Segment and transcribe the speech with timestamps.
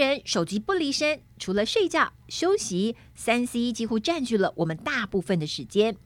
[0.00, 5.96] 人手机不离身，除了睡觉、休息，三 C 几乎占据了我们大部分的时间。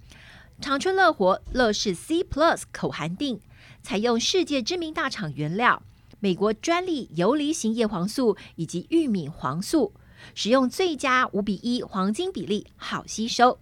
[0.61, 3.41] 长春乐活乐视 C Plus 口含錠，
[3.83, 5.83] 采用世界知名大厂原料，
[6.21, 9.93] 美国专利游离型叶黄素以及玉米黄素，
[10.35, 13.59] 使用最佳五比一黄金比例，好吸收。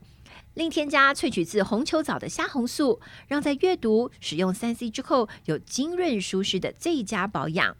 [0.55, 7.77] 另添加萃取自红球藻的虾红素，让在阅读、使用三 C 之后有精润舒适的最佳保养。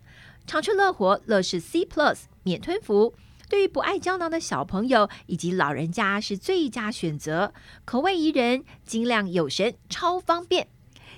[0.47, 3.15] 长春乐活乐视 C Plus 免吞服，
[3.49, 7.53] 对于不爱胶囊的小朋友以及老人家是最佳选择，
[7.85, 10.69] 口味宜人，精量有神，超方便。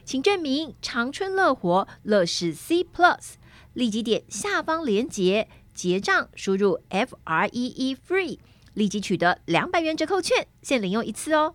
[0.05, 3.34] 请证明长春乐活乐视 C Plus，
[3.73, 8.38] 立即点下方链接结账，输入 F R E E FREE，
[8.75, 11.55] 立即取得两百元折扣券，限领用一次哦。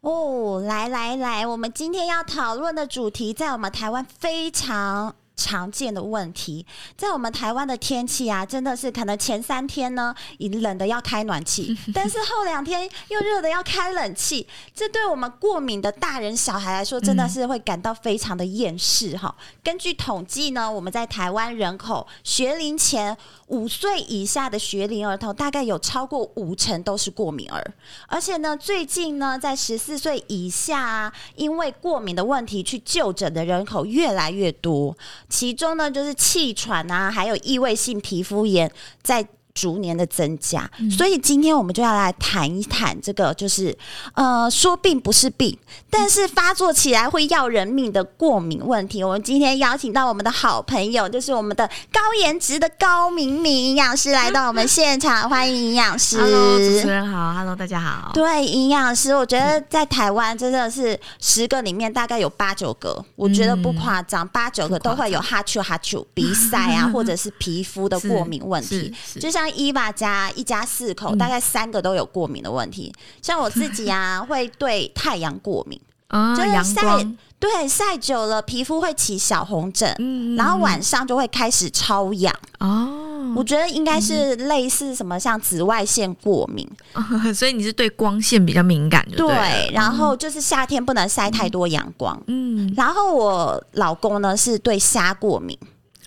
[0.00, 14.44] 哦，来来来，我们今天要讨论的主题，在我们台湾非常常见的问题，在我们台湾的天气啊，真的是可能前三天呢，已冷的要开暖气， 但是后两天又热的要开冷气，
[14.74, 19.32] 这对我们过敏的大人小孩来说，真的是会感到非常的厌世哈。
[19.38, 23.16] 嗯、根据统计呢，我们在台湾人口学龄前
[23.46, 27.72] 五岁以下的学龄儿童，大概有超过五成都是过敏儿，
[28.08, 34.96] 而且呢，最近呢，在十四岁以下啊，因为过敏的问题去就诊的人口越来越多。
[35.28, 38.70] 其中呢，就是气喘啊，还有异位性皮肤炎
[39.02, 39.26] 在
[39.58, 43.76] 逐年的增加，嗯、所以今天我们就要来谈一谈这个，就是
[44.14, 45.58] 呃，说病不是病，
[45.90, 49.02] 但是发作起来会要人命的过敏问题。
[49.02, 56.18] 我们今天邀请到我们的好朋友，就是我们的高颜值的高明明营养师来到我们现场，欢迎营养师。
[56.18, 58.12] Hello，主持人好，Hello，大家好。
[58.14, 69.47] 对，营养师，我觉得在台湾真的是十个里面大概有八九个，我觉得不夸张，嗯、八九个都会有哈啾哈啾鼻塞啊， 或者是皮肤的过敏问题，就像。
[69.50, 72.92] 伊娃家一家四口，大概三个都有过敏的问题。
[72.94, 77.06] 嗯、像我自己啊， 会对太阳过敏，啊、就是晒
[77.40, 82.34] 对晒久了，皮肤会起小红疹，嗯、然后晚上就会开始超痒。
[82.58, 92.20] 哦，我觉得应该是类似什么像紫外线过敏，哦、 所以你是对光线比较敏感对，对，然后就是夏天不能晒太多阳光。
[92.26, 95.56] 嗯，然后我老公呢是对虾过敏。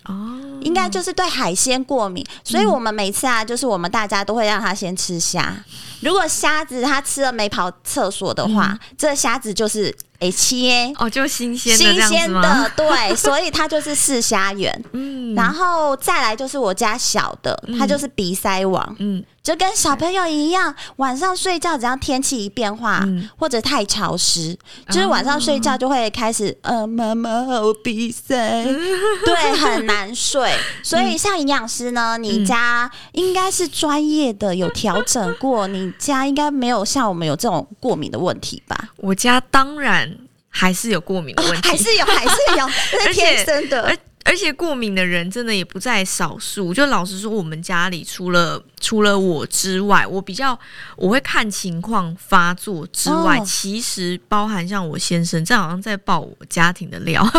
[0.04, 5.54] 哦，应该就是对海鲜过敏，所以我们每次啊，就是我们大家都会让他先吃虾。
[6.00, 9.94] 如果虾子他吃了没跑厕所的话，嗯、这虾子就是。
[10.22, 14.72] 诶，切哦，就新鲜新鲜的， 对，所以它就是四虾源。
[14.92, 18.94] 嗯，然后再来就是我家小的，它就是鼻塞王。
[19.00, 23.04] 嗯，就跟小朋友一样，晚上睡觉只要天气一变化
[23.36, 24.56] 或者太潮湿，
[24.88, 28.64] 就是晚上睡觉就会开始呃，妈妈好鼻塞，
[29.26, 30.52] 对，很难睡。
[30.82, 38.90] 所以像营养师呢，你家应该是专业的，有调整过，你家应该没有像我们有这种过敏的问题吧？
[38.98, 40.16] 我家当然。
[40.54, 43.96] 还是有过敏的问题，还是有，还是有，是 天生的。
[44.24, 46.72] 而且过敏的人真的也不在少数。
[46.72, 50.58] 就老实说，我们家里除了除了我之外，我比较
[50.96, 57.22] 我会看情况发作之外，哦、其实包含像我先生，这好像在爆我家庭的料。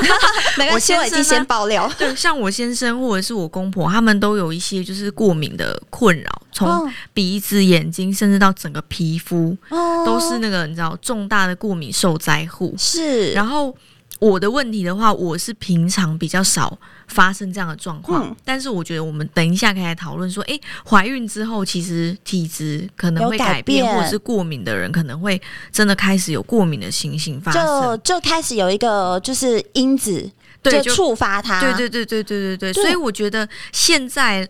[0.72, 1.90] 我已经先爆料。
[1.98, 12.76] 对，像我先生或者是我公婆，他们都有一些就是过敏的困扰，从鼻子、眼睛，甚至到整个皮肤，哦、都是那个你知道重大的过敏受灾户。
[12.78, 13.76] 是，然后。
[14.24, 20.58] 我的问题的话，我是平常比较少发生这样的状况，嗯、但是我觉得我们等一下可以来讨论说，哎，
[20.88, 25.42] 怀孕之后其实体质可能会改变，或者是过敏的人可能会
[25.72, 34.48] 真的开始有过敏的情形发生，就就开始有一个就是因子，对，就触发它，对对对对对，对所以我觉得现在。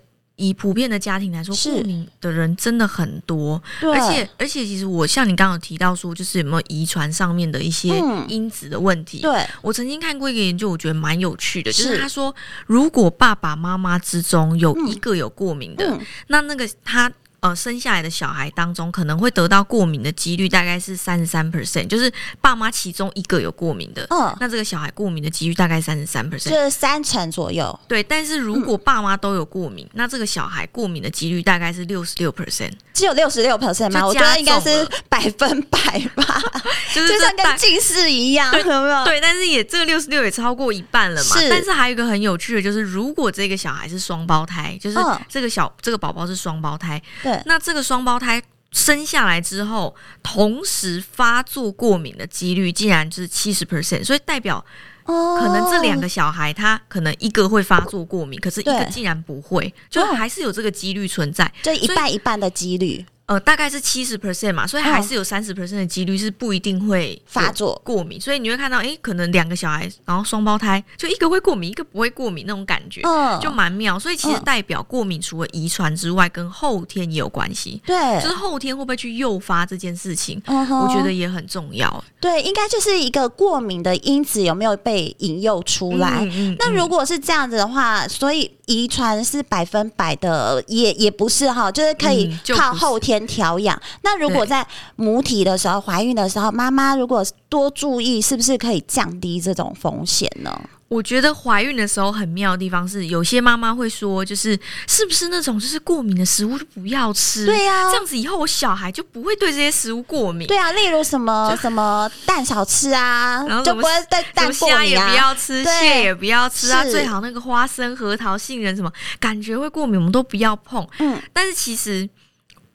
[0.47, 7.89] 以普遍的家庭来说，过敏的人真的很多，而且而且，其实我像你刚刚有提到说，就是有没有遗传上面的一些
[8.27, 9.19] 因子的问题？
[9.21, 12.33] 对，我曾经看过一个研究，我觉得蛮有趣的，就是他说，
[12.67, 17.11] 如果爸爸妈妈之中有一个有过敏的，那那个他。
[17.43, 22.09] 呃，生下来的小孩当中可能会得到过敏的几率大概是三十三 percent，就是
[22.39, 27.77] 爸妈其中一个有过敏的，嗯，那这个小孩过敏的几率大概三十三 percent，就是三成左右。
[27.85, 34.07] 对，但是如果爸妈都有过敏，嗯、那这个小孩过敏的几率大概是六十六 percent，只有六十六 percent 吗？
[34.07, 36.41] 我觉得应该是 百分百吧，
[36.95, 39.03] 就是就像跟近视一样，有没有？
[39.03, 41.37] 对，但是也这个六十六也超过一半了嘛。
[41.37, 44.97] 是，但是还有一个很有趣的，就是如果这个小孩是双胞胎，就是
[45.27, 47.32] 这个小、嗯、这个宝宝是双胞胎，对。
[47.45, 48.41] 那这个双胞胎
[48.71, 54.63] 生下来之后同时发作过敏的几率竟然就是七十 percent，所以代表
[55.05, 63.05] 可能这两个小孩他可能一个会发作过敏，可是一个竟然不会，就还是有这个几率存在，就一半一半的几率。
[63.25, 73.97] 呃，大概是七十 percent 嘛，所以还是有三十 percent 的几率是不一定会发作过敏，所以你会看到，哎、欸，可能两个小孩，然后双胞胎，就一个会过敏，一个不会过敏那种感觉，嗯、就蛮妙。
[73.97, 77.81] 所以其实代表过敏除了遗传之外，跟后天也有关系。
[77.85, 82.03] 对，就是后天会不会去诱发这件事情，嗯、我觉得也很重要。
[82.19, 86.25] 对，应该就是一个过敏的因子有没有被引诱出来？
[86.59, 88.51] 那如果是这样子的话，所以。
[88.65, 93.75] 遗传是百分百的，也也不是哈，就是可以靠后天调养。
[93.75, 94.65] 嗯、那如果在
[94.95, 100.61] 母体的时候、怀孕的时候，妈妈如果多注意，是不是可以降低这种风险呢？
[100.93, 104.57] 我觉得怀孕的时候很妙的地方是，有些妈妈会说，就是
[104.87, 107.47] 是不是那种就是过敏的食物就不要吃？
[107.47, 110.47] 对呀、啊，这样子以后我小孩就不会对这些食物过敏。
[110.47, 114.77] 对啊，例如什么就什么蛋少吃啊，然后就不会对蛋过敏啊。
[114.77, 120.87] 虾也不要吃，蟹也不要吃啊，最好那个花生、核桃、杏仁什么感觉会过敏，我们都不要碰。
[120.99, 122.07] 嗯，但是其实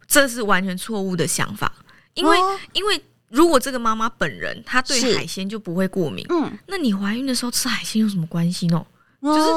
[0.08, 1.72] 这是完全错误的想法，
[2.14, 3.00] 因为、哦、因为。
[3.28, 8.84] 如果这个妈妈本人她对海鲜就不会过敏，嗯，那你怀孕的时候吃海鲜有什么关系呢？
[9.20, 9.50] 哦、就是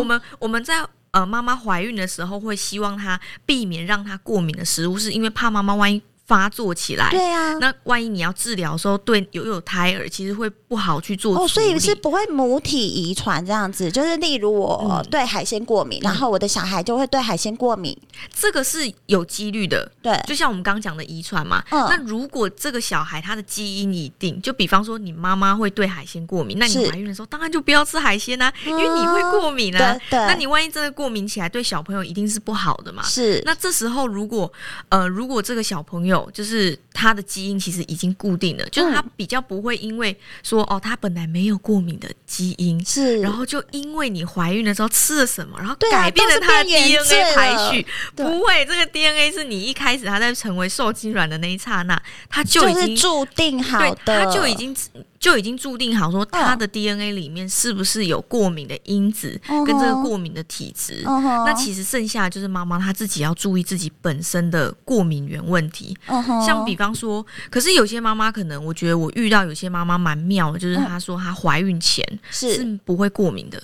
[0.00, 6.02] 我们我们在呃妈妈怀孕的时候会希望她避免让她过敏的食物，是因为怕妈妈万一。
[6.24, 17.96] 发作起来，对啊，那万一你要治疗的时候，对有有胎儿，其实会不好去做哦，所以是不会母体遗传这样子，就是例如我对海鲜过敏，嗯、然后我的小孩就会对海鲜过敏，
[18.32, 34.50] 这个是有几率的，对，就像我们刚刚讲的遗传嘛，嗯，那如果这个小孩他的基因一定，就比方说你妈妈会对海鲜过敏，那你怀孕的时候当然就不要吃海鲜啊，因为你会过敏啊，对，那你万一真的过敏起来，对小朋友一定是不好的嘛，是，那这时候如果
[34.88, 47.86] 呃如果这个小朋友就是他的基因其实已经固定了，就是他比较不会因为说哦，他本来没有过敏的基因，是，然后就因为你怀孕的时候吃了什么，然后改变了他的 DNA 排序，
[48.16, 54.74] 不会，这个 DNA 是你一开始他在成为受精卵的那一刹那，他就已经注定好的，他就已经。
[55.22, 61.04] 就已经注定好，说他的 DNA 里面是不是有过敏的因子，跟这个过敏的体质。
[61.04, 61.46] Uh huh.
[61.46, 65.96] 那其实剩下就是妈妈她自己要注意自己本身的过敏源问题。
[66.08, 66.44] Uh huh.
[66.44, 73.62] 像比方说，可是有些妈妈可能，我觉得我遇到有些妈妈蛮妙的，就是她说她怀孕前是不会过敏的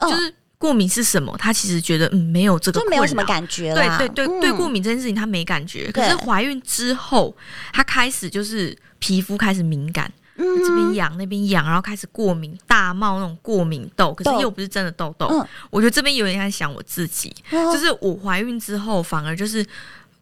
[0.00, 0.10] ，uh.
[0.10, 1.32] 就是过敏是什么？
[1.38, 3.72] 她其实觉得嗯没有这个，就没有什么感觉。
[3.72, 5.88] 对对对，嗯、对过敏这件事情她没感觉。
[5.92, 7.36] 可是怀孕之后，
[7.72, 10.12] 她开始就是皮肤开始敏感。
[10.36, 15.26] 嗯、这边痒那边痒，然后开始过敏，大冒那种过敏痘，可是又不是真的痘痘。
[15.30, 19.66] 嗯、我觉得这边有点在想我自己，嗯、就是我怀孕之后反而就是。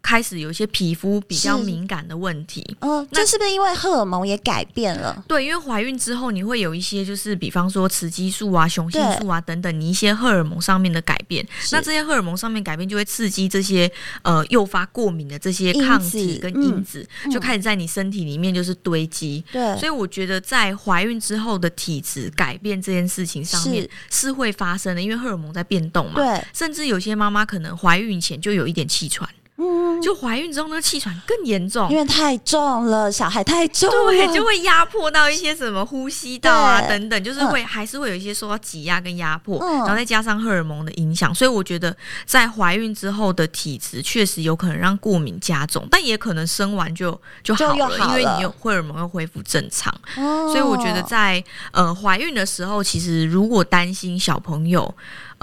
[0.04, 5.24] 开始有一些皮肤比较敏感的问题，嗯，呃、那这是不是因为荷尔蒙也改变了？
[5.26, 11.44] 对，因为怀孕之后你会有一些，就是比方说雌激素啊、雄性素啊等等，你一些荷尔蒙上面的改变。
[11.72, 13.90] 那这些荷尔蒙上面改变就会刺激这些
[14.20, 19.42] 呃诱发过敏的这些抗体跟因子，嗯、就开始在你身体里面就是堆积。
[19.50, 26.16] 对、嗯，所以我觉得在怀孕之后的体质改变这件事情上面是会发生的，因为荷尔蒙在变动嘛。
[26.16, 29.26] 对，甚至有些妈妈可能怀孕前就有一点气喘。
[29.56, 41.96] 嗯，就怀孕之后那个气喘更严重，因为太重了，小孩太重了，对，就会压迫到一些什么呼吸道啊等等，就是会、嗯、还是会有一些受到挤压跟压迫，嗯、然后再加上荷尔蒙的影响，所以我觉得
[42.26, 48.20] 在怀孕之后的体质确实有可能让过敏加重，但也可能生完就就好了，好了。
[48.20, 54.92] 因为你有荷尔蒙又恢复正常，哦、所以我觉得在呃怀孕的时候，其实如果担心小朋友。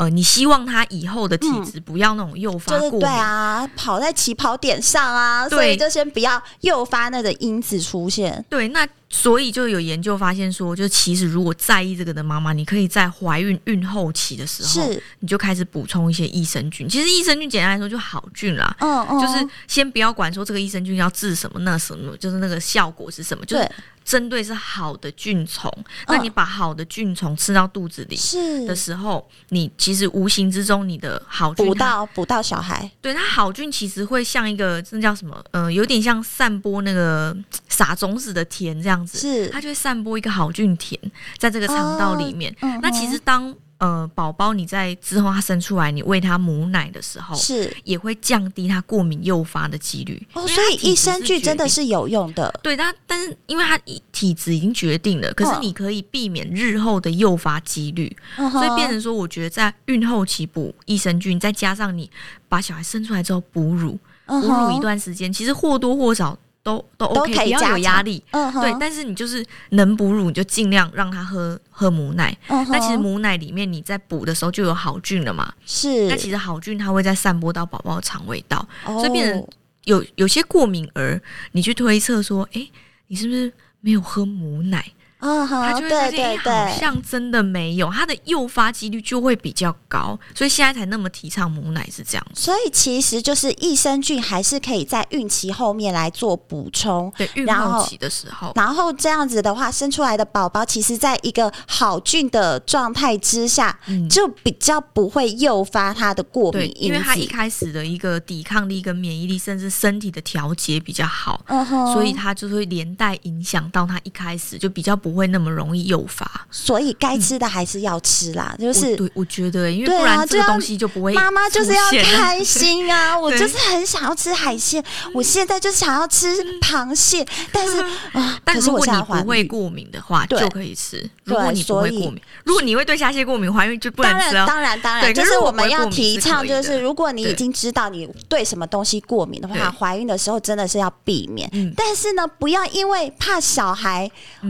[0.01, 8.43] 呃，你希望他以后的体质不要那种诱发过敏，嗯就是、对啊，跑在起跑点上啊，所以就先不要诱发那个因子出现。
[8.50, 15.03] 对，那所以就有研究发现说，就其实如果在意这个的妈妈，你可以在怀孕孕后期的时候，是。
[15.20, 16.88] 你就开始补充一些益生菌。
[16.88, 23.70] 其实益生菌简单来说就好菌啦，嗯嗯，就是先不要管说这个益生菌要治什么那什么，就是那个效果是什么，就是。
[24.03, 25.72] 针对是好的菌虫，
[26.08, 28.65] 那你把好的菌虫吃到肚子里是。
[28.65, 37.38] 的时候，你其实无形之中你的好菌补到补到小孩，对，它好菌其实会像一个那叫什么，嗯、呃，有点像散播那个
[37.70, 41.00] 撒种子的田这样子，是它就会散播一个好菌田
[41.38, 42.51] 在这个肠道里面。
[42.53, 50.22] 哦嗯、那其实当呃，宝宝你在之后他生出来，你喂他母奶的时候，是也会降低他过敏诱发的几率。
[50.34, 52.53] 哦，所以益生菌真的是有用的。
[52.62, 53.75] 对，他但是因为他
[54.12, 62.08] 体质已经决定了，可是你可以避免日后的诱发几率，哦、所以变成说，我觉得在孕后期补益生菌，再加上你
[62.48, 63.98] 把小孩生出来之后哺乳。
[64.27, 66.38] 哺乳一段时间，其实或多或少。
[66.63, 68.75] 都都 OK，不要有压力，嗯，对。
[68.80, 72.38] 但是你就是能哺乳，你就尽量让他喝喝母奶。
[72.48, 76.08] 嗯那、嗯、其实母奶里面你在补的时候就有好菌了嘛，是。
[76.08, 79.48] 那其实好菌它会再散播到宝宝的肠胃道，哦、所以变成
[79.86, 81.20] 有有些过敏儿，
[81.53, 82.72] 你去推测说，哎、欸，
[83.08, 84.86] 你是不是没有喝母奶？
[85.21, 92.27] 嗯，他就会发现好像真的没有，它的诱发几率就会比较高，所以现在才那么提倡母奶是这样。
[92.33, 115.11] 所以其实就是益生菌还是可以在孕期后面来做补充，对，孕后期的时候，然后这样子的话，生出来的宝宝其实在一个好菌的状态之下，嗯，就比较不会诱发他的过敏，因为他一开始的一个抵抗力跟免疫力，甚至身体的调节比较好，嗯哼，所以他就会连带影响到他一开始就比较不。
[115.12, 118.56] 不会那么容易诱发，所以该吃的还是要吃啦。
[118.58, 121.13] 嗯、就是对，我觉得，因为不然这个东西就不会。
[121.13, 121.82] 妈妈就是要
[122.15, 123.18] 开心啊！
[123.20, 124.82] 我就是很想要吃海鲜，
[125.13, 127.77] 我现在就想要吃螃蟹，但是
[128.13, 131.10] 啊，但是如果你不会过敏的话，就可以吃。
[131.25, 134.34] 如果你不会过敏，如果你会对虾蟹过敏，怀孕就不能吃。
[134.34, 141.50] 当然，当然，当然，就是我们要提倡，就是如果你已经知道你对什么东西过敏的话，怀孕的时候真的是要避免。
[141.75, 144.10] 但是呢，不要因为怕小孩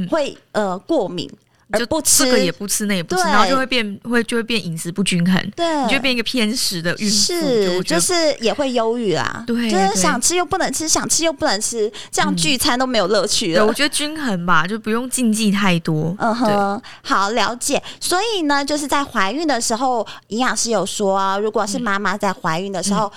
[0.10, 0.38] 会。
[0.52, 1.30] 呃，过敏
[1.80, 13.66] 就不吃这个也不吃，那也不吃，然后就会变会就会变饮食不均衡，对，你就会变一个偏食的孕妇，是就是也会忧郁啦， 对，就是想吃又不能吃，想吃又不能吃，这样聚餐都没有乐趣了。
[13.66, 16.14] 我觉得均衡吧，就不用禁忌太多。
[16.20, 17.82] 嗯哼，好了解。
[18.02, 23.10] 所以呢，就是在怀孕的时候，营养师有说啊，如果是妈妈在怀孕的时候。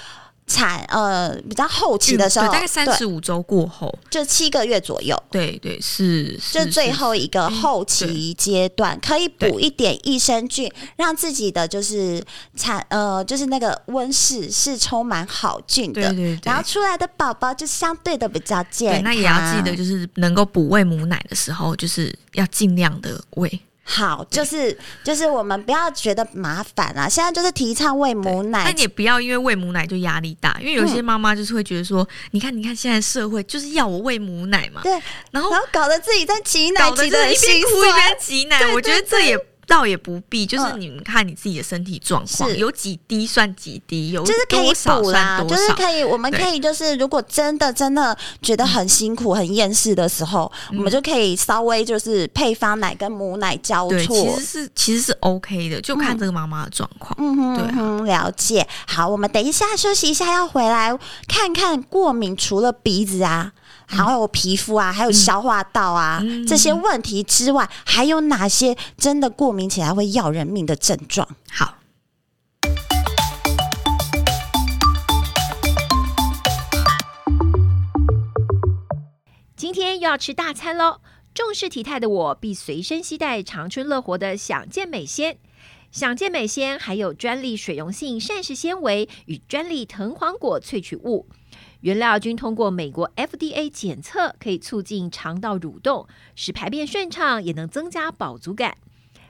[0.47, 5.21] 产呃比较后期的时候，大概三十五周过后，就七个月左右。
[5.31, 12.23] 对对是，就最后一个后期阶段，可以补一点益生菌，让自己的就是
[12.57, 19.03] 产呃就是那个温室是充满好菌的，对对，然后出来的宝宝就相对的比较健康。
[19.03, 23.61] 那也要记得，就是能够补喂母奶的时候，就是要尽量的喂。
[23.85, 27.09] 好， 就是就是我们不要觉得麻烦啊！
[27.09, 34.91] 现在就是提倡喂母奶，但你也不要因为喂母奶就压力大，因为有些妈妈就是会觉得说，嗯、你看，你看现在社会就是要我喂母奶嘛，对，
[35.31, 39.39] 然后然后搞得自己在挤奶，挤得一边哭一边挤奶，我觉得这也。
[39.67, 57.15] 倒也不必，就是你们看你自己的身体状况，嗯、有几滴算几滴，有就是可以补啦，就是可以，我们可以就是，如果真的真的觉得很辛苦、很厌世的时候，嗯、我们就可以稍微就是配方奶跟母奶交错，其实是其实是 OK 的，就看这个妈妈的状况。
[57.19, 58.67] 嗯哼，对、啊，了解。
[58.87, 63.53] 好，我们等一下休息一下，要回来看看过敏，除了鼻子啊。
[63.87, 71.29] 还有皮肤啊，还有消化道啊，嗯、这些问题之外，还有哪些真的过敏起来会要人命的症状？
[71.51, 71.79] 好，
[79.57, 81.01] 今天又要吃大餐喽！
[81.35, 85.39] 重视体态的我，必随身携带长春乐活的享健美纤。
[85.91, 91.29] 享健美纤含有专利水溶性膳食纤维与专利藤黄果萃取物。
[91.85, 98.79] 原料均通过美国 FDA 检测，可以促进肠道蠕动，使排便顺畅，也能增加饱足感。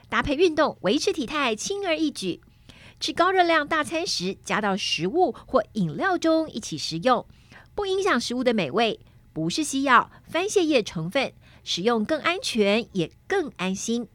[0.07, 2.39] 搭配运动，维持体态轻而易举。
[2.97, 7.25] 吃高热量大餐时，加到食物或饮料中一起食用，
[7.75, 9.01] 不影响食物的美味。
[9.33, 11.33] 不是西药，番泻叶成分，
[11.65, 14.07] 使用更安全也更安心。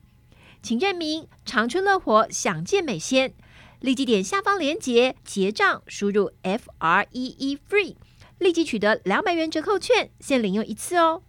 [0.62, 3.35] 请认明常春乐活享健美鲜，
[3.80, 7.97] 立即点下方链接结账，输入 F R E E FREE。
[8.40, 11.23] 立即取得两百元折扣券，先领用一次哦。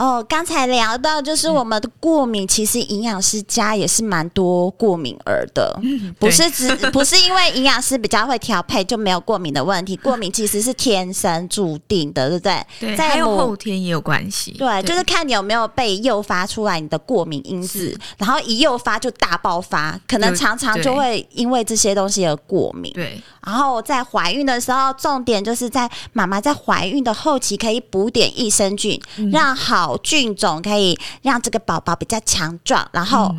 [0.00, 5.78] 哦，刚才聊到就是我们的过敏，其实营养师家也是蛮多过敏儿的，
[6.18, 12.66] 不是只 不是因为营养师比较会调配就没有过敏的问题， 过敏其实是天生注定的，对不对？
[12.80, 14.52] 对，还有后天也有关系。
[14.52, 22.90] 对，就是看你有没有被诱发出来你的过敏因子，然后一诱发就大爆发，可能常常就会因为这些东西而过敏。
[22.94, 28.98] 对，然后在怀孕的时候，重点就是在妈妈在怀孕的后期可以补点益生菌，
[29.30, 29.89] 让好。
[29.98, 33.34] 菌种可以让这个宝宝比较强壮，然后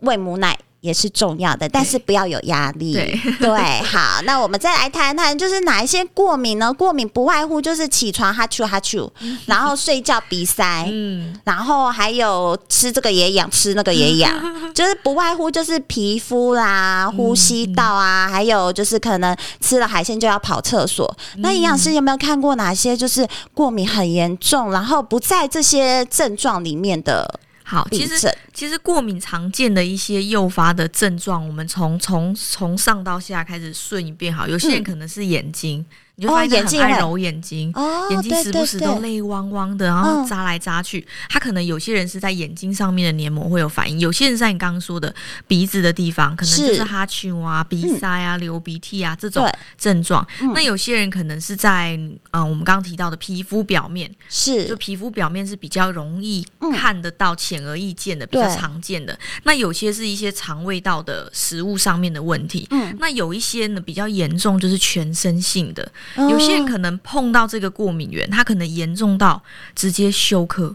[0.00, 2.92] 喂母奶也是重要的，但是不要有压力。
[2.92, 6.72] 对，对，好，那我们再来谈谈，就是哪一些过敏呢？
[6.72, 9.08] 过敏不外乎就是起床哈啾哈啾，
[9.46, 14.34] 然后睡觉鼻塞，嗯，然后还有吃这个也痒，吃那个也痒，
[14.74, 21.16] 就是不外乎就是皮肤啦、呼吸道啊，还有就是可能吃了海鲜就要跑厕所。
[21.36, 23.24] 那营养师有没有看过哪些就是
[23.54, 27.38] 过敏很严重，然后不在这些症状里面的？
[27.64, 28.16] 好，其实
[28.52, 34.34] 其实过敏常见的一些诱发的症状，我们从从从上到下开始顺一遍。
[34.34, 35.80] 好，有些人可能是眼睛。
[35.80, 35.86] 嗯
[36.22, 41.04] 你就发现很爱揉眼睛，哦、眼睛时不时都泪汪汪的，然后扎来扎去。
[41.28, 45.12] 他可能有些人是在眼睛上面的黏膜会有反应，有些人在你刚刚说的
[45.48, 49.44] 鼻子的地方，可能就是哈欠啊、鼻塞啊、流鼻涕啊这种
[49.76, 50.24] 症状。
[50.54, 51.98] 那有些人可能是在
[52.30, 59.18] 嗯，我们刚刚提到的皮肤表面，是就皮肤表面是比较容易看得到、显而易见的、比较常见的。
[59.42, 62.68] 那有些是一些肠胃道的食物上面的问题。
[62.70, 65.90] 嗯，那有一些呢比较严重，就是全身性的。
[66.16, 69.42] 有些人可能碰到这个过敏源，他可能严重到
[69.74, 70.74] 直接休克。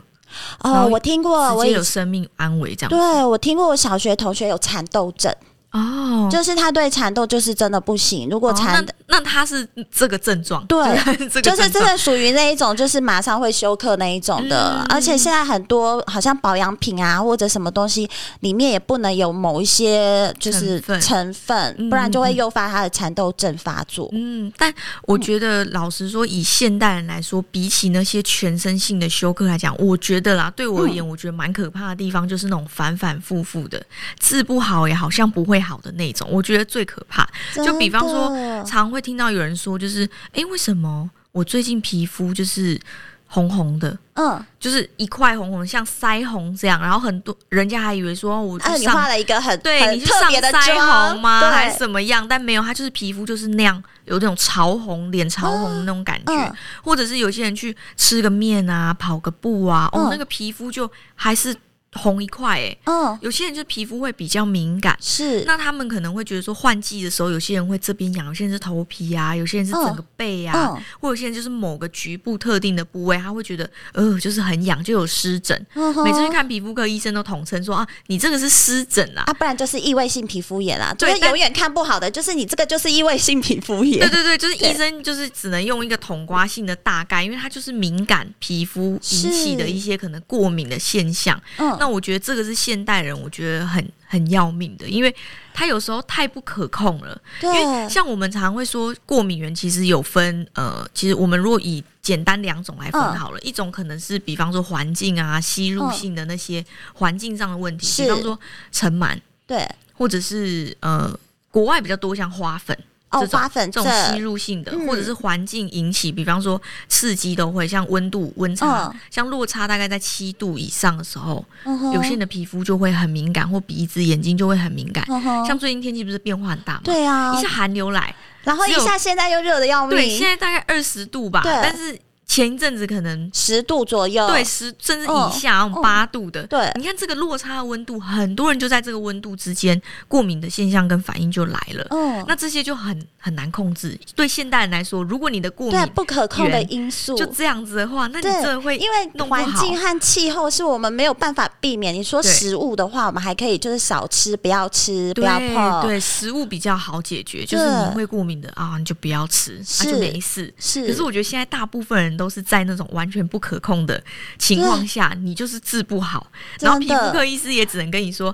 [0.59, 2.89] 哦，我听过，直接有生命安危这样。
[2.89, 5.33] 对，我听过，我小学同学有蚕豆症。
[5.71, 8.29] 哦，就是他对蚕豆就是真的不行。
[8.29, 10.77] 如果蚕、哦，那他是这个症状，对，
[11.41, 14.77] 就是真的属于那一种，就是马上会休克那一种的。
[14.79, 18.09] 嗯、而且现在很多好像保养品啊，或者什么东西
[18.39, 24.09] 里面也不能有某一些就是成分，成分不然就会诱发他的蚕豆症发作。
[24.13, 33.83] 嗯，但我觉得老实说，以现代人来说，比起那些全身性的休克来讲，我觉得啦，对我而言，我觉得蛮可怕的地方就是那种反反复复的
[34.17, 35.56] 治不好，也好像不会。
[35.59, 37.27] 好的那种，我觉得最可怕。
[37.55, 42.79] 就比方说，常会听到有人说，就是哎、欸，为什么我最近皮肤就是
[43.27, 43.97] 红红的？
[44.13, 46.81] 嗯，就是一块红红的，像腮红这样。
[46.81, 51.39] 然后很多人家还以为说，我啊，你画了一个很对，很你是上腮红吗？
[51.51, 52.27] 还是怎么样？
[52.27, 56.33] 但没有，他就是皮肤就是那样，有那种潮红、脸潮红的那种感觉。
[56.33, 61.55] 嗯嗯、或者是有些人去吃个面啊，跑个步啊，哦，那个皮肤就还是。
[61.97, 75.65] 红一块哎、欸，嗯，有些人就皮肤会比较敏感，是，那他们可能会觉得说换季的时候，有些人会这边痒，有些人是头皮啊，有些人是整个背啊，嗯嗯、或有些人就是某个局部特定的部位，他会觉得呃，就是很痒，就有湿疹。
[75.73, 80.93] 嗯、哼每次去看皮肤科医生都统称说啊，你这个是湿疹啊，啊，不然就是异位性皮肤炎啊。
[80.93, 83.99] 对，永远看不好的就是你这个就是异位性皮肤炎。
[83.99, 91.39] 对对对，就是医生就是只能用一个统括性的大概，因为它就是敏感皮肤引起的一些可能过敏的现象。
[91.57, 95.15] 嗯，那我觉得这个是现代人，我觉得很很要命的，因为
[95.53, 97.19] 他有时候太不可控了。
[97.39, 108.39] 对，因为像我们常常会说，过敏源其实有分，呃，其实我们如果以简单两种来分好了，嗯、一种可能是比方说环境啊，吸入性的那些环境上的问题，是比方说
[108.71, 111.17] 尘螨，对，或者是呃，
[111.51, 112.77] 国外比较多像花粉。
[113.09, 121.45] 哦，花粉这种吸入性的，或者是环境引起，比方说刺激都会，像温度温差，像落差大概在七度以上的时候，
[121.93, 125.05] 有些人的皮肤就会很敏感，或鼻子、眼睛就会很敏感。
[125.45, 126.81] 像最近天气不是变化很大吗？
[126.83, 129.95] 对啊，一下寒流来，然后一下现在又热的要命。
[129.95, 131.97] 对，现在大概二十度吧，但是。
[132.27, 136.45] 前一阵子可能十度左右，对，十甚至以下，然后八度的。
[136.45, 141.87] 对，你看这个落差的温度，很多人就在这个温度之间，过敏的现象跟反应就来了。
[141.89, 143.97] 嗯，那这些就很很难控制。
[144.13, 151.95] 对现代人来说，如果你的过敏不可控的因素就这样子的话，那你真的会因为环境和气候是我们没有办法避免。
[151.95, 155.81] 你说食物的话，我们还可以就是少吃，不要吃，不要碰。
[155.81, 160.53] 对，食物比较好解决，就是你会过敏的啊，你就不要吃，那就没事。
[160.59, 162.16] 是，可是我觉得现在大部分人。
[162.17, 164.01] 都是在那种完全不可控的
[164.39, 166.25] 情况下，你就是治不好，
[166.59, 168.29] 然后皮肤科医师也只能跟你说，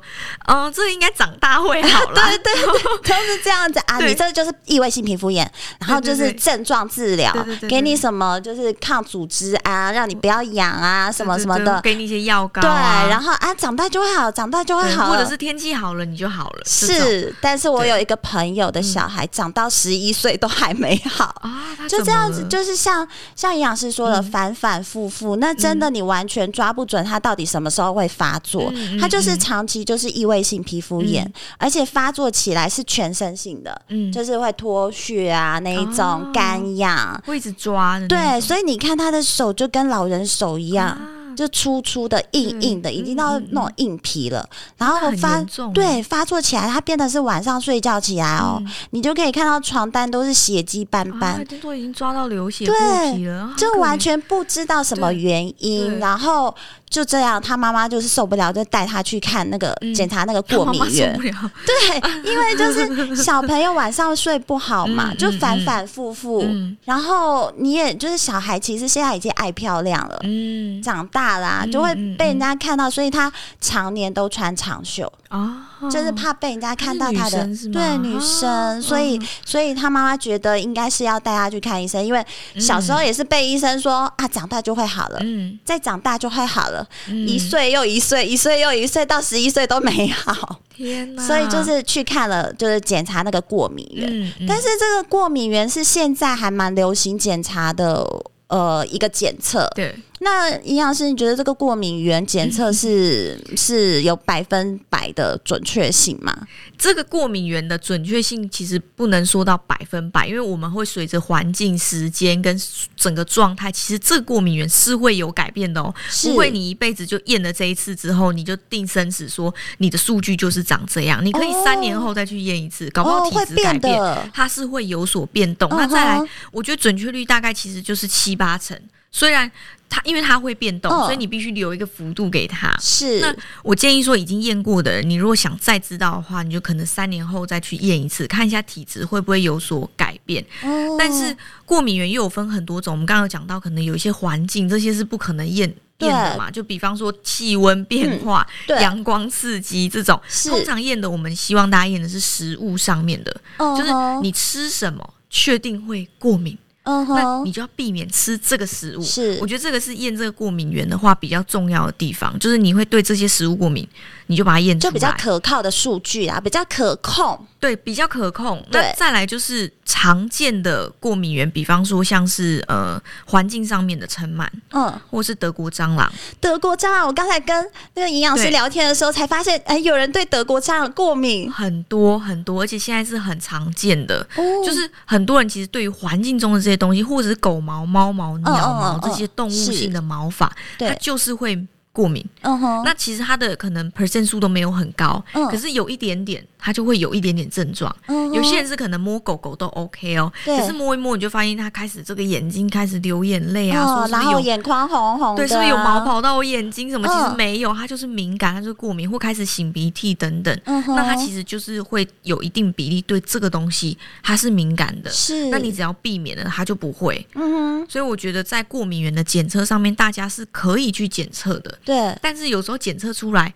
[0.48, 2.16] 哦、呃，这个应该长大会好了。
[2.16, 2.64] 对对对，
[3.04, 4.00] 都是这样子啊。
[4.00, 7.34] 你这就是异位性皮肤炎，然后就是症状治疗，
[7.68, 13.04] 给你什么就是抗组织啊，让你不要痒啊，什么什么的，给你一些药膏、啊。
[13.04, 16.64] 对，然后啊，长大就会好，长大就会好，或者是天气好了你就好了。
[16.66, 21.26] 是，但是我有一个朋友的小孩，长到十一岁都还没好。
[21.42, 23.84] 啊，就这样子，就是像像营养。
[23.84, 40.98] 是说的反反复复，嗯、那真的你完全抓不准它到底什么时候会发作，嗯、它就是长期就是异位性皮肤炎，嗯、而且发作起来是全身性的，嗯，就是会脱屑啊那一种干痒，会一直抓的，对，所以你看他的手就跟老人手一样。
[41.34, 44.48] 啊就粗粗的、硬硬的，已经到那种硬皮了。
[44.78, 45.44] 然后发
[45.74, 52.76] 对发作起来，它变得是晚上睡觉起来哦，你就可以看到床单都是血迹斑斑，都已经抓到流血破
[53.14, 56.00] 皮了，就完全不知道什么原因。
[56.00, 56.54] 然后
[56.94, 61.20] 就这样，他妈妈就是受不了，就带他去看那个检查那个过敏源。
[61.20, 66.46] 对，因为就是小朋友晚上睡不好嘛，就反反复复。
[66.86, 71.24] 然后你也就是小孩，其实现在已经爱漂亮了，嗯，长大。
[71.24, 82.26] 大啦，就会被人家看到，所以他常年都穿长袖啊，就是怕被人家看到他的对女生，所以所以他妈妈觉得应该是要带他去看医生，因为
[82.60, 90.60] 小时候也是被医生说啊，长大就会好了，嗯，再长大就会好了，嗯、一岁又一岁，一岁又一岁，到十一岁都没好。
[90.76, 91.24] 天哪！
[91.24, 94.10] 所以就是去看了，就是检查那个过敏源。
[94.10, 98.04] 嗯嗯、但是这个过敏源是现在还蛮流行检查的，
[98.48, 99.70] 呃，一个检测。
[99.76, 99.96] 对。
[100.24, 106.48] 那营养师，你觉得这个过敏原检测是、嗯、是有百分百的准确性吗？
[106.78, 112.60] 这个过敏原的准确性其实不能说到百分百，因为我们会随着环境、时间跟
[112.96, 115.94] 整个状态，其实这个过敏原是会有改变的哦。
[116.10, 121.24] 是不会你一辈子就验了这一次之后，你就定生死说你的数据就是长这样。
[121.24, 125.70] 你可以三年后再去验一次，哦、搞不好体质改变，哦、它是会有所变动。
[125.70, 128.78] 嗯、那再来，我觉得准确率大概其实就是七八成，
[129.14, 129.50] 虽然。
[129.90, 132.76] 它因为它会变动，哦、所以你必须留一个幅度给它。
[132.82, 140.44] 是，那我建议说，已经验过的人，你如果想再知道的话，你就可能三年后再去验一次，看一下体质会不会有所改变。
[140.64, 146.50] 哦、但是过敏原又有分很多种，我们刚刚有讲到，可能有一些环境，这些是不可能验验的嘛。
[146.50, 153.92] 就比方说气温变化、嗯、阳光刺激这种，是通常验的，我们希望大家验的是食物上面的，哦、就是
[154.24, 156.58] 你吃什么确定会过敏。
[156.84, 157.16] 嗯，uh huh.
[157.16, 159.02] 那你就要避免吃这个食物。
[159.02, 163.88] 是，我觉得这个是验这个过敏源的话比较重要的地方，就是你会对这些食物过敏，
[164.34, 167.40] 你就把它验出来，就比较可靠的数据啊，比较可控。
[167.60, 168.62] 对，比较可控。
[168.72, 176.12] 那再来就是常见的过敏源，比方说像是呃环境上面的尘螨，嗯，或是德国蟑螂。
[176.42, 184.20] 德国蟑螂，我刚才跟那个营养师聊天的时候才发现，哎对，有人对德国蟑螂过敏，很多很多，而且现在是很常见的。
[184.36, 191.66] 哦，就是很多人其实对于环境中的这些东西，或者是狗毛、猫毛、鸟毛这些动物性的毛发，它就是会。
[191.94, 197.96] 过敏，嗯哼，那其实它的可能 percent 数都没有很高，嗯，可是有一点点，它就会有一点点症状。
[198.08, 207.08] 嗯，有些人是可能摸狗狗都 OK 哦，对，可是摸一摸你就发现它开始这个眼睛开始流眼泪啊，哦、说是然后眼眶红红的，对，是不是有毛跑到我眼睛什么？
[207.08, 210.60] 其实没有，它就是敏感，它就是过敏或开始擤鼻涕等等。
[210.66, 217.24] 嗯哼，那它其实就是会有一定比例对这个东西它是敏感的，是，那你只要避免了，它就不会。
[217.36, 221.78] 嗯哼，所以我觉得在过敏源的检测上面，大家是可以去检测的。
[221.86, 223.54] 对，但是有时候检测出来，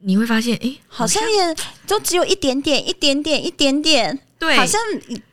[0.00, 4.80] 你会发现，哎、欸，好像也就只有一点点、一点点、一点点，对，好像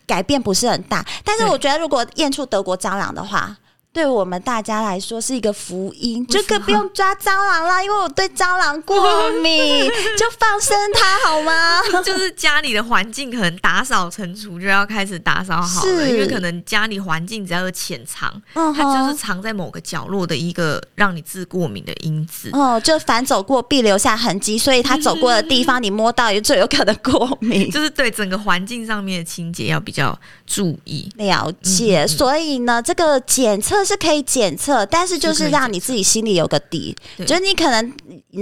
[0.06, 1.06] 改变不是很大。
[1.24, 3.58] 但是我觉得，如果验出德国蟑螂的话。
[3.98, 11.82] 对我们大家来说是一个福音，这个不用抓蟑螂啦，因为我对蟑螂过敏， 就放生它好吗？
[12.06, 22.52] 就是家里的环境可能打扫成除就要开始打扫好了，是因为可能家里环境只要有潜藏，嗯、它就是藏在某个角落的一个让你治过敏的因子。
[22.54, 27.68] 哦，就反走过必留下痕迹，所以它走过的地方你摸到也最有可能过敏。
[27.74, 31.12] 就是对整个环境上面的清洁要比较注意。
[31.16, 33.87] 了解，嗯、所以呢，这个检测。
[33.88, 37.94] 是可以检测，但是就是让你自己心里有个底，就是你可能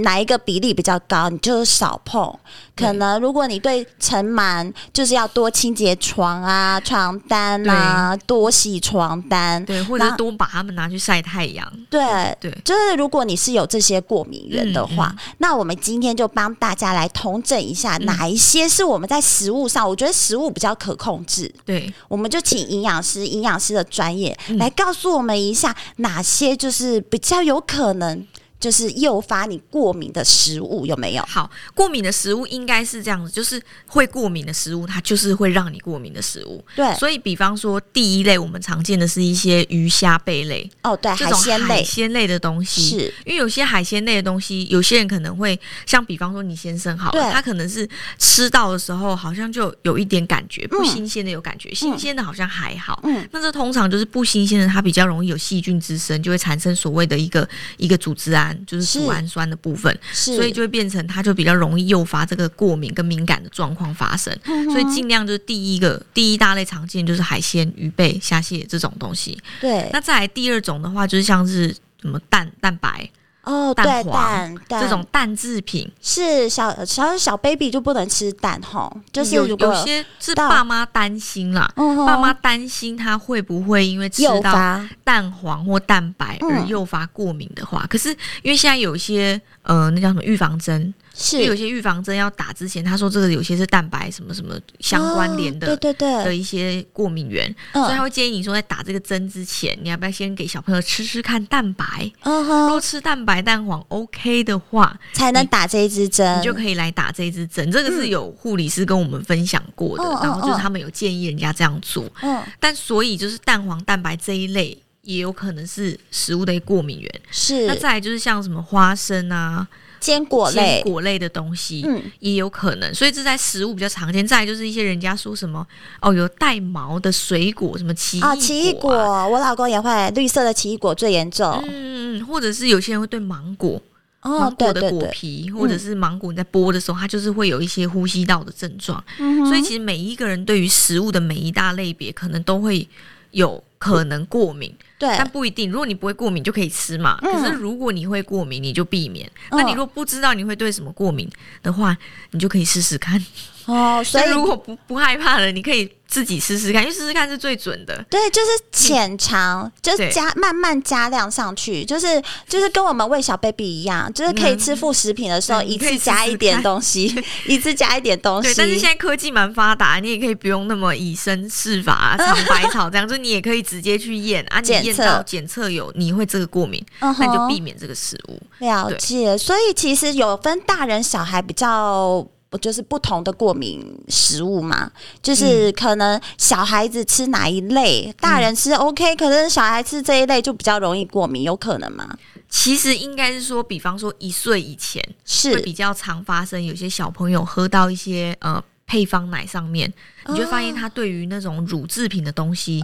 [0.02, 2.36] 哪一个比例比较高，你就少碰。
[2.74, 11.66] 可能如果你对尘螨，就是要多清洁床啊、床单啊，多洗床单，对，或者多把它们拿去晒太阳。
[11.88, 21.50] 对对，就是如果你是有这些过敏源的话，嗯嗯、那我们今天就帮大家来统整一下，哪一些是我们在食物上，我觉得食物比较可控制。
[21.64, 28.26] 对，我们就请营养师，营养师的专业来告诉我们一下，哪些就是比较有可能。
[28.58, 31.22] 就是诱发你过敏的食物有没有？
[31.26, 36.64] 好，过敏的食物应该是这样子，就是会过敏的食物，它就是会让你过敏的食物。
[36.74, 40.68] 对，所以比方说第一类，我们常见的是一些鱼虾贝类。
[40.82, 47.88] 哦，对，海鲜类，海鲜类的东西，是因为有些海鲜类的东西，有些人可能会像比方说你先生好了，对他可能是
[48.18, 53.00] 吃到的时候好像就有一点感觉，不新鲜的有感觉，嗯、新鲜的好像还好。
[53.04, 58.56] 嗯，那这通常就是不新鲜的，它比较容易有细菌滋生，就会产生所谓的一个一个组织胺。
[58.66, 69.38] 就是谷氨酸的部分，所以就会变成它就比较容易诱发这个过敏跟敏感的状况发生，嗯、所以尽量就是第一个第一大类常见就是海鲜、鱼贝、虾蟹这种东西。
[69.60, 71.68] 对，那再来第二种的话，就是像是
[72.00, 73.08] 什么蛋蛋白。
[73.46, 75.90] 哦，蛋黄这种蛋制品。
[76.02, 88.10] 是小小小 baby 就不能吃蛋哈，就是有有些是爸妈担心啦，爸妈担心他会不会因为吃到蛋黄或蛋白而诱发过敏的话，可是
[88.42, 90.92] 因为现在有一些呃，那叫什么预防针。
[91.18, 101.84] 是有些预防针要打之前，他说这个有些是蛋白什么什么相关联的，对对对的一些过敏源，所以他会建议你说在打这个针之前，你要不要先给小朋友吃吃看蛋白？
[102.20, 107.70] 嗯哼，如果吃蛋白蛋黄 OK 的话，才能打这一支针，你就可以来打这一支针。
[107.70, 112.04] 这个是有护理师跟我们分享过的，然后就是他们有建议人家这样做。
[112.20, 114.78] 嗯，但所以就是蛋黄蛋白这一类。
[115.06, 117.20] 也有可能是食物的过敏源。
[117.30, 119.66] 是，那再来就是像什么花生啊。
[119.98, 124.24] 坚果类、坚果类的东西，嗯，也有可能，所以这在食物比较常见。
[124.24, 125.66] 再来就是一些人家说什么
[126.02, 131.64] 哦，有带毛的水果，什么奇异果、啊、奇异果，我老公也会绿色的奇异果最严重。
[131.66, 133.82] 嗯，或者是有些人会对芒果，
[134.20, 139.02] 哦、芒果的果皮，对对对，或者是芒果你在剥的时候，嗯、它就是会有一些呼吸道的症状。
[139.18, 142.86] 嗯、所以其实每一个人对于食物的每一大类别，可能都会
[143.30, 144.74] 有可能过敏。
[144.98, 145.70] 对，但不一定。
[145.70, 147.18] 如果你不会过敏，就可以吃嘛。
[147.22, 149.30] 嗯、可是如果你会过敏，你就避免。
[149.50, 151.30] 嗯、那你如果不知道你会对什么过敏
[151.62, 151.96] 的话，
[152.30, 153.22] 你就可以试试看。
[153.66, 158.04] 哦，所以如果不不害怕了，你可以自己试试看，因为试试看是最准的。
[158.08, 167.12] 对，就是浅尝，就是加慢慢加量上去，就是就是跟我们喂小 baby 一样，就是可以吃副食品的时候，一次加一点东西，
[167.48, 168.48] 一次加一点东西。
[168.48, 178.40] 对，但是现在科技蛮发达，你也可以不用那么以身试法，尝百草这样，就你也可以直接去验啊，你验到检测有你会这个过敏，那你就避免这个食物。
[178.60, 182.24] 了解，所以其实有分大人小孩比较。
[182.58, 184.90] 就是不同的过敏食物嘛，
[185.22, 192.08] 就是可能小孩子吃哪一类，嗯、大人吃 OK，可是小孩吃这一类就比较容易过敏，有可能吗？
[192.48, 198.62] 其实应该是说，比方说一岁以前是比较常发生，有些小朋友喝到一些呃。
[198.86, 199.92] 配方奶上面，
[200.28, 202.80] 你就发现他对于那种乳制品的东西，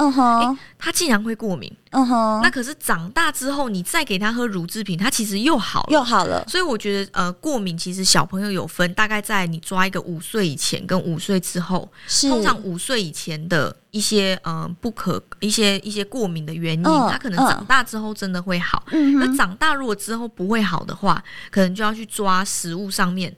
[0.77, 2.41] 他竟然会过敏，嗯哼。
[2.43, 6.45] 那可是长大之后，你再给他喝乳制品，他其实又好了，又好了。
[6.49, 18.83] 所以我觉得，呃，过敏其实小朋友有分，大概在你抓一个五岁以前跟五岁之后，是通常五岁以前的一些呃不可一些一些过敏的原因，他、嗯、可能长大之后真的会好。
[18.91, 23.33] 嗯，那长大如果之后不会好的话，可能就要去抓食物上面。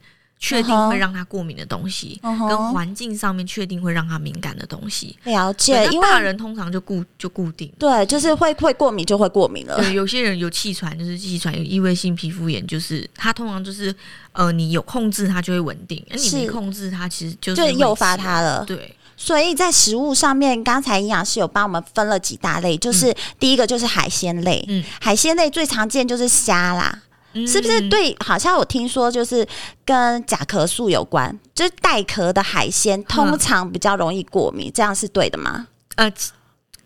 [0.45, 2.49] 确定会让他过敏的东西，uh huh.
[2.49, 5.87] 跟环境上面确定会让他敏感的东西，了解。
[5.87, 9.79] 因为大人通常就固就固定，对，就是会会过敏就会过敏了。
[9.79, 13.95] 对，有些人有气喘，就是气喘；有异位性皮肤炎，就是他通常就是
[14.33, 18.67] 呃，你有控制它就会稳定，而你没控制它，其实就是诱发它了。
[18.67, 27.01] 对，所以在食物上面，刚才营养师有帮我们分了几大类，就是、嗯、第一个就是海鲜类，嗯，海鲜类最常见就是虾啦。
[27.47, 28.16] 是不是对？
[28.25, 29.47] 好像我听说，就是
[29.85, 35.66] 跟甲壳素有关，就是带壳的海鲜通常比较容易过敏，这样是对的吗？
[35.97, 36.12] 呃。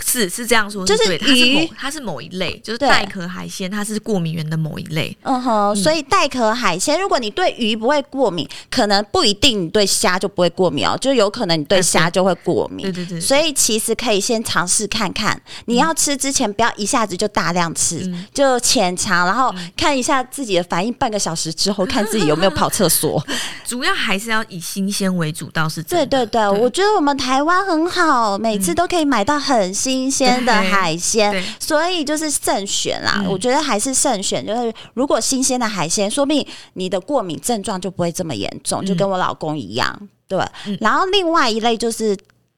[0.04, 5.16] 是是这样说，就是鱼，它是某它是某一类，就是带壳海鲜，它是过敏源的某一类。
[5.22, 12.82] 嗯哼，所以带壳海鲜，如果你对鱼不会过敏，可能不一定你对虾就不会过敏哦，就有可能你对虾就会过敏。
[12.82, 13.20] 对对对。
[13.20, 23.22] 所以其实可以先尝试看看，你要吃之前不要一下子就大量吃，就浅尝，然后看一下自己的反应，半个小时之后看自己有没有跑厕所。
[23.66, 29.87] 主要还是要以新鲜为主，倒是对对对，我觉得我们台湾很好，每次都可以买到很新。
[29.88, 33.22] 新鲜的海鲜，所以就是慎选啦。
[33.24, 40.38] 嗯、我觉得还是慎选，就是如果新鲜的海鲜，说明你的过敏症状就不会这么严重，嗯、就跟我老公一样，对。
[40.66, 42.14] 嗯、然后另外一类就是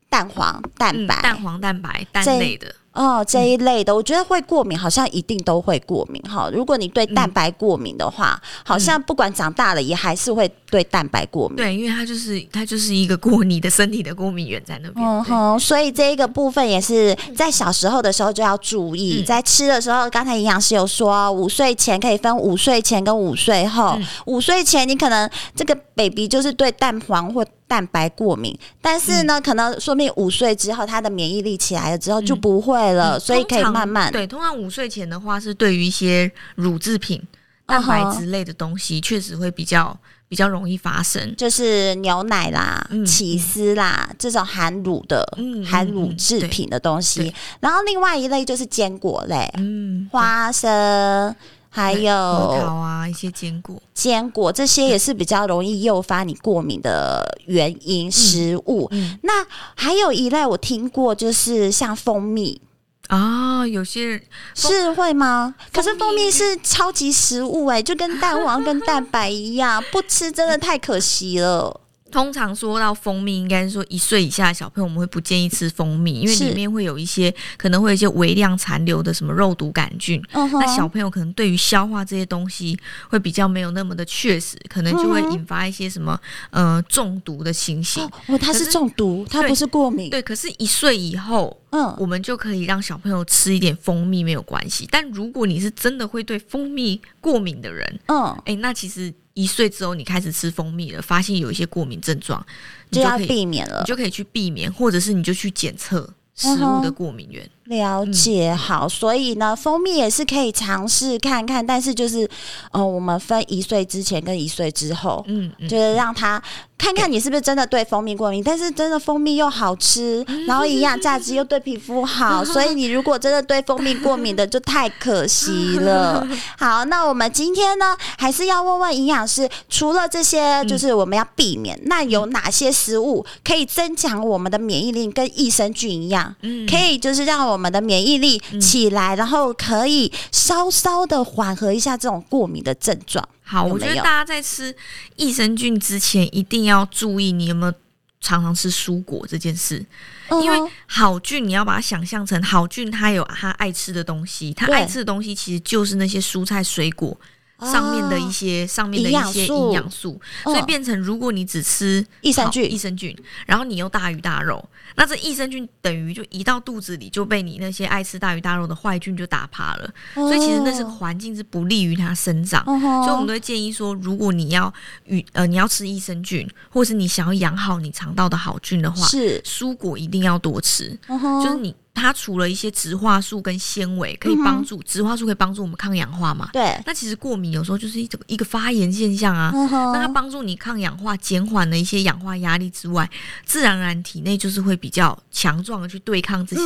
[0.09, 2.75] 蛋黄蛋白、嗯、蛋黄蛋白蛋类的。
[2.93, 6.51] 哦，这一类的，我觉得会过敏，好像一定都会过敏哈。
[6.53, 11.57] 如果你对蛋白过敏的话，好像不管长大了也还是会对蛋白过敏。
[11.57, 15.07] 对，因为它就是它就是一个过你的身体的过敏源在那边。
[15.07, 23.97] 嗯哼，所以这一个部分也是在小时候的时候就要注意，在吃的时候，刚才营养师有说，五岁前可以分五岁前跟五岁后。
[24.27, 34.11] 五岁前你可能这个 baby 就是对蛋黄或蛋白过敏，但是呢，嗯、可能说明五岁之后他的免疫力起来了之后就不会了，嗯、所以可以慢慢。
[34.11, 37.23] 对，通常五岁前的话是对于一些乳制品、
[37.65, 39.97] 蛋白质类的东西，确实会比较
[40.29, 47.33] 比较容易发生，就是牛奶啦、嗯、起司啦、嗯、这种含乳的、嗯、含乳制品的东西。
[47.61, 51.33] 然后另外一类就是坚果类，嗯，花生。
[51.73, 58.89] 还有核桃啊，一些坚果、坚果这些也是比较容易诱发你过敏的原因、嗯、食物。
[58.91, 62.61] 嗯、那还有一类我听过，就是像蜂蜜
[63.07, 64.23] 啊，有些人
[64.55, 65.55] 是会吗？
[65.73, 71.81] 可是蜂蜜是超级食物哎、欸，就跟蛋黄跟蛋白一样，不吃真的太可惜了。
[72.11, 80.21] 通常说到蜂蜜，应该是说一岁以下的小朋友，我们会不建议吃蜂蜜，因为里面会有一些可能会有一些微量残留的什么肉毒杆菌。
[80.33, 80.61] Uh huh.
[80.61, 86.19] 那小朋友可能对于消化这些东西会比较没有那么的确实，可能就会引发一些什么
[86.51, 88.05] 呃中毒的情形。
[88.27, 90.11] 哦，它是中毒，它不是过敏。
[90.11, 94.89] 对，可是，一岁以后，嗯，我们就可以让小朋友吃一点蜂蜜没有关系。
[94.91, 99.13] 但如果你是真的会对蜂蜜过敏的人，嗯，哎，那其实。
[99.41, 102.45] 一岁之后，你开始吃蜂蜜了，发现有一些过敏症状，
[102.91, 107.43] 你就要避免了，你就可以去避免，或者是你就去检测食物的过敏源。
[107.45, 112.29] 嗯了解，好，所以呢，蜂蜜也是可以尝试看看，但是就是，
[112.73, 116.43] 呃，我们分一岁之前跟一岁之后，嗯，嗯，就是让他
[116.77, 126.27] 看看你是不是真的对蜂蜜过敏，但是真的蜂蜜又好吃，然后营养价值又对皮肤好， 所以你如果真的对蜂蜜过敏的，就太可惜了。
[126.59, 137.71] 好，那我们今天呢，还是要问问营养师，除了这些，就是我们要避免，嗯、那有哪些食物可以增强我们的免疫力，跟益生菌一样，嗯，可以就是让我们。
[137.71, 143.25] 的免疫力起来，嗯、然后可以稍稍的缓和一下这种过敏的症状。
[143.45, 144.75] 好，有有我觉得大家在吃
[145.15, 147.73] 益生菌之前，一定要注意你有没有
[148.21, 149.87] 常常吃蔬果这件事。
[150.31, 157.17] 嗯、因为好菌，你要把它想象成好菌，它有它爱吃的东西，它爱吃的东西其实就是那些蔬菜水果。
[157.61, 164.65] 上面的一些、哦、上面的一些营养素，所以变成如果你只吃益生菌，益生菌，然后你又大鱼大肉，
[164.97, 174.73] 那这益生菌等于就一到肚子里就被你那些爱吃大鱼大肉的坏菌就打趴了，哦、所以其实那是环境是不利于它生长，哦、所以我们都会建议说，如果你要
[175.05, 179.41] 与呃你要吃益生菌，或是你想要养好你肠道的好菌的话，是。
[179.43, 181.75] 蔬果一定要多吃，哦、就是你。
[181.93, 186.49] 它除了一些植化素跟纤维可以帮助，嗯、植化素可以帮助我们抗氧化嘛？
[186.53, 186.81] 对。
[186.87, 189.51] 那其实过敏有时候就是一种一个发炎现象啊。
[189.55, 193.09] 嗯、那它帮助你抗氧化，减缓了一些氧化压力之外，
[193.45, 196.63] 自然而然体内就是会比较强壮的去对抗这些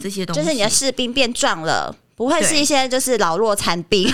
[0.00, 0.40] 这些东西。
[0.40, 1.94] 就是你的士兵变壮了。
[2.20, 4.06] 不会是一些就是老弱残兵，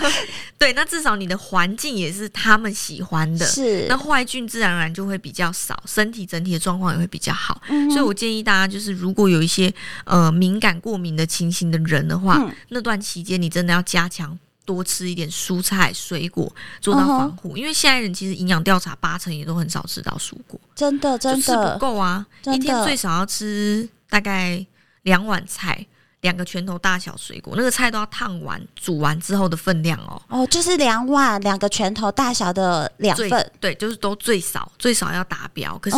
[0.60, 3.86] 对，那至少你的环境也是他们喜欢的，是。
[3.88, 7.62] 那坏菌自然而然就会比较少，身体整体的状况也会比较好。
[7.68, 9.72] 嗯、所以我建议大家，就是如果有一些
[10.04, 17.56] 呃敏感过敏的情形的人的话，嗯、那段期间你真的要加强多吃一点蔬菜水果，做到防护。
[17.56, 21.40] 因为现在人其实营养调查八成也都很少吃到蔬果，真的真的。
[21.40, 24.62] 吃不够啊，一天最少要吃大概
[25.04, 25.86] 两碗菜。
[26.26, 30.20] 两个拳头大小水果，那个菜都要烫完、煮完之后的分量哦。
[30.28, 35.78] 哦，就是两碗两个拳头大小的两份，对，就是都最少最少要达标。
[35.78, 35.96] 可是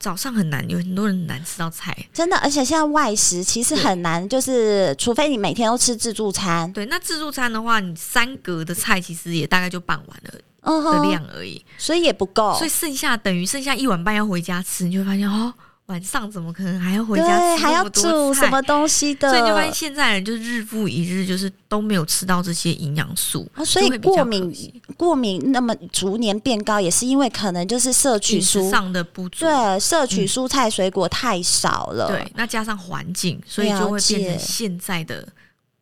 [0.00, 2.38] 早上很难，有很多人很难吃到菜，真的。
[2.38, 6.72] 而且现在外食其实很难，就是除非你每天都吃自助餐。
[6.72, 12.54] 对，那自助餐的话，你三格的菜其实也大概就半碗了的量而已，所以也不够。
[12.54, 15.52] 所以剩下等于剩下一碗半要回家吃，你就会发现哦。
[15.86, 19.30] 晚上怎么可能还要回家吃，还要煮什么东西的？
[19.30, 35.28] 所以就发现现在人就是日复一日，就是都没有吃到这些营养素，啊，所以过敏过敏那么逐年变高，也是因为可能就是摄取蔬上的不足，对，摄取蔬菜水果太少了，嗯、对，那加上环境，所以就会变成现在的。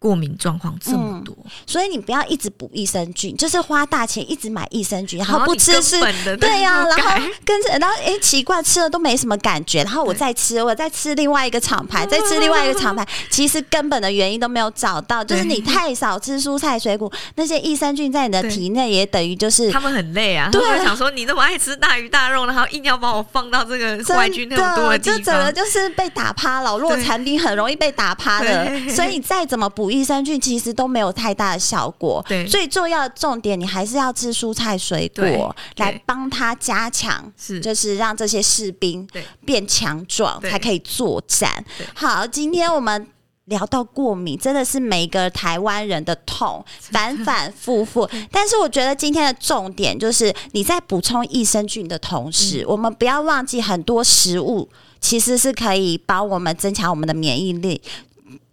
[0.04, 5.98] 过敏状况这么多，嗯，所以你不要一直补益生菌，就是花大钱一直买益生菌，然后不吃是，
[6.36, 29.93] 对呀，啊，然后跟着，然后哎，奇怪，吃了都没什么感觉，然后我再吃，我再吃另外一个厂牌，再吃另外一个厂牌， 其实根本的原因都没有找到，就是你太少吃蔬菜水果，那些益生菌在你的体内也等于就是他们很累啊，对，想说你那么爱吃大鱼大肉，然后硬要把我放到这个 坏菌那么多的地方，就整个就是被打趴，老弱残兵很容易被打趴的，所以你再怎么补。
[29.94, 39.09] 益生菌其实都没有太大的效果，对，最重要的重点，你还是要吃蔬菜水果来帮他加强，是就是让这些士兵
[39.44, 41.64] 变强壮，才可以作战。
[41.94, 43.07] 好，今天我们
[43.44, 48.09] 聊到过敏，真的是每个台湾人的痛，反反复复。
[48.30, 54.68] 但是我觉得今天的重点就是你在补充益生菌的同时，嗯、我们不要忘记很多食物
[55.00, 57.80] 其实是可以帮我们增强我们的免疫力。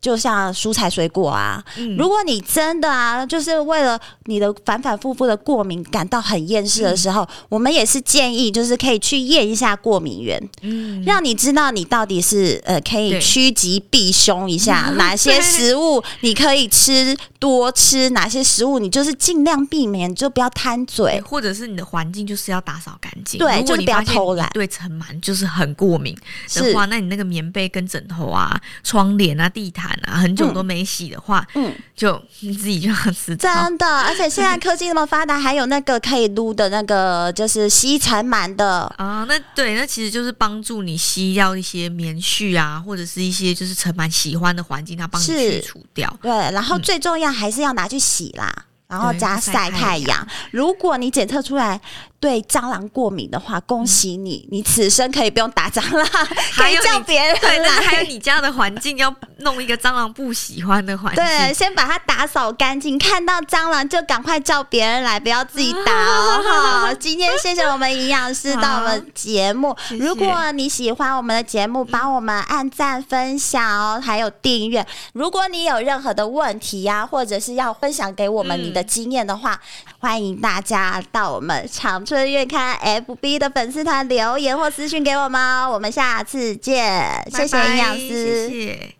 [0.01, 26.15] 就像蔬菜水果啊，嗯、如果你真的啊，就是为了你的反反复复的过敏感到很厌世的时候，嗯、我们也是建议，就是可以去验一下过敏源，嗯，让你知道你到底是呃可以趋吉避凶一下， 哪些食物你可以吃多吃，哪些食物你就是尽量避免，就不要贪嘴，或者是你的环境就是要打扫干净，对，就是不要偷懒，对尘螨就是很过敏
[26.55, 26.89] 的话，是。
[26.89, 29.90] 那你那个棉被跟枕头啊、窗帘啊、地毯。
[30.05, 33.65] 很久都没洗的话，嗯，就你自己就要知道。
[33.65, 39.25] 真的，而且现在科技那么发达，还有那个可以撸的那个，就是吸尘螨的啊。
[39.27, 46.15] 那对，那其实就是帮助你吸掉一些棉絮啊，或者是一些就是尘螨喜欢的环境，它帮你去除掉。
[46.21, 48.53] 对，然后最重要还是要拿去洗啦。
[48.87, 50.27] 然后加晒太阳。
[50.51, 51.79] 如果你检测出来
[52.21, 56.07] 对蟑螂过敏的话，恭喜你，你此生可以不用打蟑螂，
[56.55, 57.57] 可以叫别人来。
[57.57, 61.25] 对，还有你家的环境要弄一个蟑螂不喜欢的环境。
[61.25, 66.43] 对，先把它打扫干净，看到蟑螂就赶快叫别人来，不要自己打哦。
[66.83, 69.75] 好， 今天谢谢我们营养师到我们节目。
[69.99, 74.85] 如果你喜欢我们的节目，帮我们按赞、分享哦，还有订阅。
[75.13, 85.69] 如果你有任何的问题呀、啊，或者是要分享给我们你的经验的话，嗯、欢迎大家到我们长春月刊 FB 的粉丝团留言或私讯给我们哦。
[85.71, 86.83] 我们下次见，
[87.31, 88.95] 拜拜谢谢营养师，谢谢。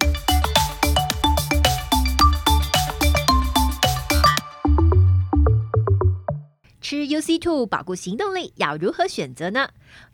[6.79, 9.69] 吃 UC Two 保护行动力要如何选择呢？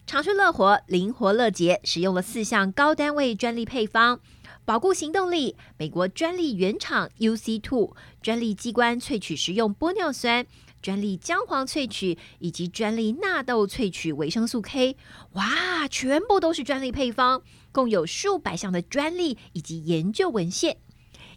[0.06, 4.22] 长春乐活灵活乐捷使用了四项高单位专利配方。
[4.64, 10.46] 保护行动力，美国专利原厂 UC Two 专利机关萃取食用玻尿酸，
[10.88, 14.96] 专利姜黄萃取以及专利纳豆萃取维生素 K，
[15.34, 17.42] 哇，全部都是专利配方，
[17.74, 20.78] 共有数百项的专利以及研究文献。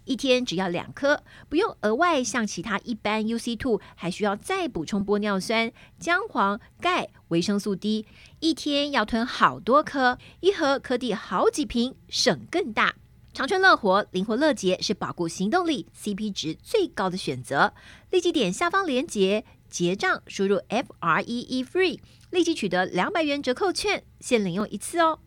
[0.05, 8.05] 一天只要两颗，不用额外像其他一般 UC Two 还需要再补充玻尿酸、姜黄、钙、维生素 D，
[8.39, 12.95] 一天要吞好多颗，一盒可抵好几瓶，省更大。
[13.33, 17.73] 长春乐活，灵活乐捷是保固行动力 CP 值最高的选择。
[18.09, 25.19] 立即点下方连结结账，输入 F R E E FREE，立即取得两百元折扣券，限领用一次哦。